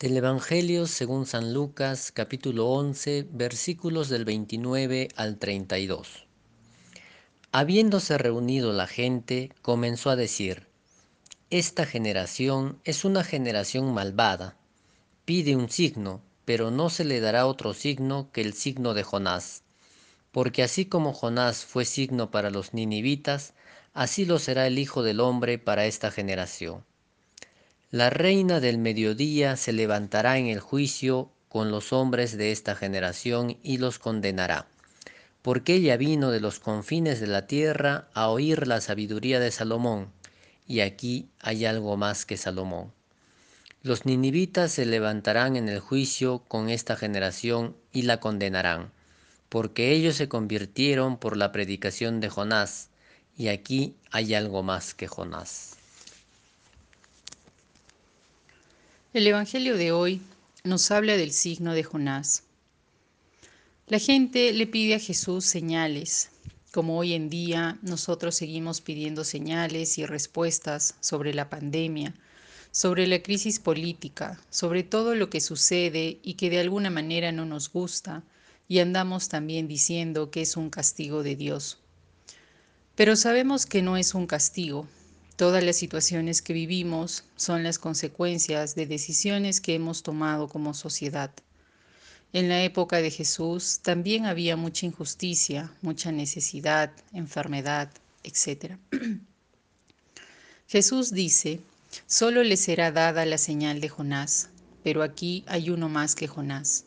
[0.00, 6.26] Del Evangelio según San Lucas capítulo 11 versículos del 29 al 32.
[7.52, 10.68] Habiéndose reunido la gente, comenzó a decir,
[11.50, 14.56] Esta generación es una generación malvada.
[15.26, 19.64] Pide un signo, pero no se le dará otro signo que el signo de Jonás.
[20.32, 23.52] Porque así como Jonás fue signo para los ninivitas,
[23.92, 26.86] así lo será el Hijo del Hombre para esta generación.
[27.92, 33.58] La reina del mediodía se levantará en el juicio con los hombres de esta generación
[33.64, 34.68] y los condenará,
[35.42, 40.12] porque ella vino de los confines de la tierra a oír la sabiduría de Salomón,
[40.68, 42.92] y aquí hay algo más que Salomón.
[43.82, 48.92] Los ninivitas se levantarán en el juicio con esta generación y la condenarán,
[49.48, 52.90] porque ellos se convirtieron por la predicación de Jonás,
[53.36, 55.79] y aquí hay algo más que Jonás.
[59.12, 60.22] El Evangelio de hoy
[60.62, 62.44] nos habla del signo de Jonás.
[63.88, 66.30] La gente le pide a Jesús señales,
[66.70, 72.14] como hoy en día nosotros seguimos pidiendo señales y respuestas sobre la pandemia,
[72.70, 77.44] sobre la crisis política, sobre todo lo que sucede y que de alguna manera no
[77.44, 78.22] nos gusta,
[78.68, 81.78] y andamos también diciendo que es un castigo de Dios.
[82.94, 84.86] Pero sabemos que no es un castigo,
[85.40, 91.30] Todas las situaciones que vivimos son las consecuencias de decisiones que hemos tomado como sociedad.
[92.34, 97.90] En la época de Jesús también había mucha injusticia, mucha necesidad, enfermedad,
[98.22, 98.74] etc.
[100.68, 101.60] Jesús dice,
[102.06, 104.50] solo le será dada la señal de Jonás,
[104.84, 106.84] pero aquí hay uno más que Jonás.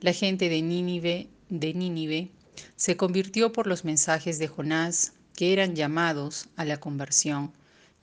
[0.00, 2.30] La gente de Nínive, de Nínive
[2.76, 7.52] se convirtió por los mensajes de Jonás, que eran llamados a la conversión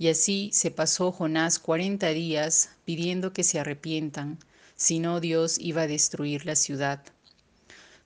[0.01, 4.39] y así se pasó Jonás cuarenta días pidiendo que se arrepientan,
[4.75, 7.03] si no Dios iba a destruir la ciudad.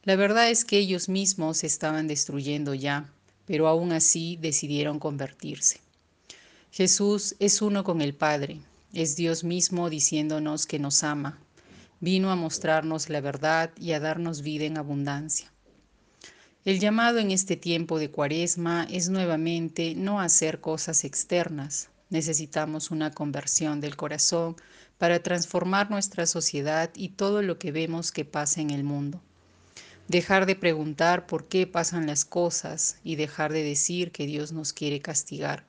[0.04, 3.10] La verdad es que ellos mismos estaban destruyendo ya,
[3.46, 5.80] pero aún así decidieron convertirse.
[6.70, 8.60] Jesús es uno con el Padre,
[8.92, 11.40] es Dios mismo diciéndonos que nos ama.
[12.02, 15.50] Vino a mostrarnos la verdad y a darnos vida en abundancia.
[16.66, 21.90] El llamado en este tiempo de cuaresma es nuevamente no hacer cosas externas.
[22.10, 24.56] Necesitamos una conversión del corazón
[24.98, 29.22] para transformar nuestra sociedad y todo lo que vemos que pasa en el mundo.
[30.08, 34.74] Dejar de preguntar por qué pasan las cosas y dejar de decir que Dios nos
[34.74, 35.68] quiere castigar.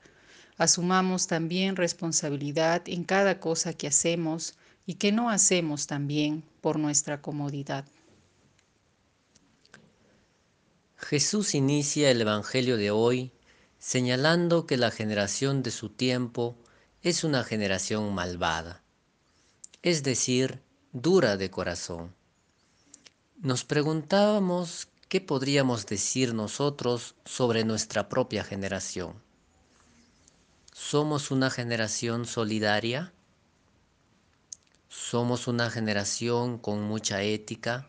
[0.56, 4.54] Asumamos también responsabilidad en cada cosa que hacemos
[4.86, 7.84] y que no hacemos también por nuestra comodidad.
[11.08, 13.30] Jesús inicia el Evangelio de hoy
[13.78, 16.58] señalando que la generación de su tiempo
[17.00, 18.82] es una generación malvada,
[19.82, 22.12] es decir, dura de corazón.
[23.36, 29.14] Nos preguntábamos qué podríamos decir nosotros sobre nuestra propia generación.
[30.72, 33.12] ¿Somos una generación solidaria?
[34.88, 37.86] ¿Somos una generación con mucha ética?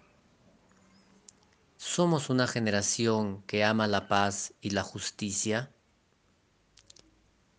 [1.97, 5.71] ¿Somos una generación que ama la paz y la justicia?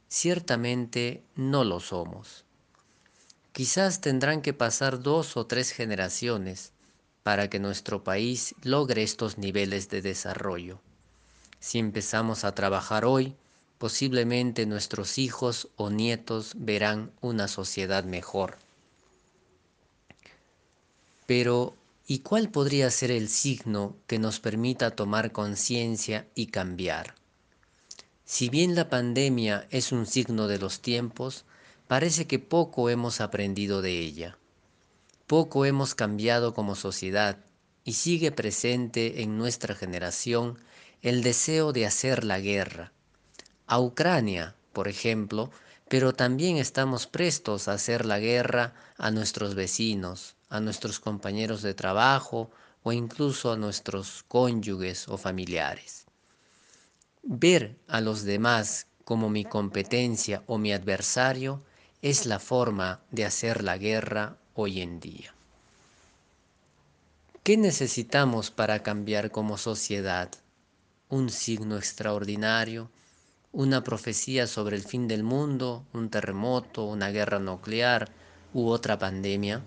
[0.07, 2.45] Ciertamente no lo somos.
[3.51, 6.71] Quizás tendrán que pasar dos o tres generaciones
[7.25, 10.79] para que nuestro país logre estos niveles de desarrollo.
[11.59, 13.35] Si empezamos a trabajar hoy,
[13.79, 18.57] posiblemente nuestros hijos o nietos verán una sociedad mejor.
[21.27, 21.75] Pero
[22.11, 27.15] ¿Y cuál podría ser el signo que nos permita tomar conciencia y cambiar?
[28.25, 31.45] Si bien la pandemia es un signo de los tiempos,
[31.87, 34.39] parece que poco hemos aprendido de ella.
[35.27, 37.45] Poco hemos cambiado como sociedad
[37.85, 40.59] y sigue presente en nuestra generación
[41.03, 42.91] el deseo de hacer la guerra.
[43.67, 45.51] A Ucrania, por ejemplo,
[45.91, 51.75] pero también estamos prestos a hacer la guerra a nuestros vecinos, a nuestros compañeros de
[51.75, 52.51] trabajo
[52.83, 56.07] o incluso a nuestros cónyuges o familiares.
[57.23, 61.63] Ver a los demás como mi competencia o mi adversario
[62.03, 65.35] es la forma de hacer la guerra hoy en día.
[67.43, 70.31] ¿Qué necesitamos para cambiar como sociedad?
[71.09, 72.91] ¿Un signo extraordinario?
[73.53, 75.87] ¿Una profecía sobre el fin del mundo?
[75.95, 76.85] ¿Un terremoto?
[76.85, 78.11] ¿Una guerra nuclear?
[78.53, 79.63] ¿U otra pandemia?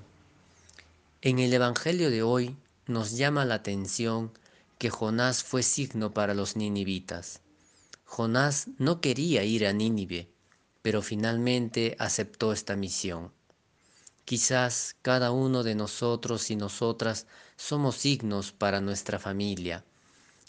[1.23, 2.57] En el Evangelio de hoy
[2.87, 4.31] nos llama la atención
[4.79, 7.41] que Jonás fue signo para los ninivitas.
[8.05, 10.31] Jonás no quería ir a Nínive,
[10.81, 13.31] pero finalmente aceptó esta misión.
[14.25, 19.85] Quizás cada uno de nosotros y nosotras somos signos para nuestra familia,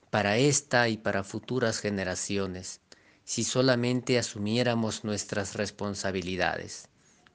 [0.09, 2.81] para esta y para futuras generaciones,
[3.25, 6.89] si solamente asumiéramos nuestras responsabilidades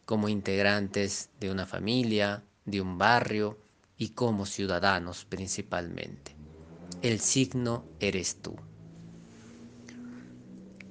[0.05, 3.57] como integrantes de una familia, de un barrio
[3.97, 6.35] y como ciudadanos principalmente.
[7.01, 8.55] El signo eres tú.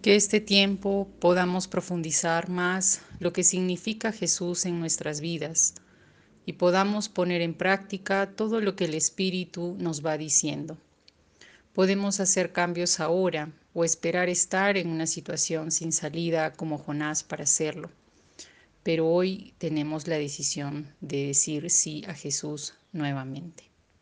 [0.03, 5.75] Que este tiempo podamos profundizar más lo que significa Jesús en nuestras vidas
[6.45, 10.79] y podamos poner en práctica todo lo que el Espíritu nos va diciendo.
[11.75, 17.43] Podemos hacer cambios ahora o esperar estar en una situación sin salida como Jonás para
[17.43, 17.91] hacerlo.
[18.87, 23.65] Pero hoy tenemos la decisión de decir sí a Jesús nuevamente.